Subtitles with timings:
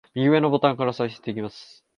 [0.15, 1.85] 右上のボタンから再生できます